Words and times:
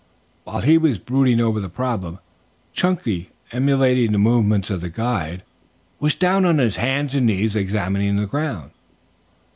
While 0.45 0.61
he 0.63 0.79
was 0.79 0.97
brooding 0.97 1.39
over 1.39 1.59
the 1.59 1.69
problem, 1.69 2.17
Chunky, 2.73 3.29
emulating 3.51 4.13
the 4.13 4.17
movements 4.17 4.71
of 4.71 4.81
the 4.81 4.89
guide, 4.89 5.43
was 5.99 6.15
down 6.15 6.43
on 6.43 6.57
hands 6.57 7.13
and 7.13 7.27
knees, 7.27 7.55
examining 7.55 8.15
the 8.15 8.25
ground. 8.25 8.71